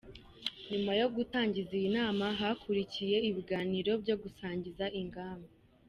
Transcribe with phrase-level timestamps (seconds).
[0.69, 5.49] Nyuma yo gutangiza iyi nama hakurikiye ibiganiro byo gusangizanya ingamba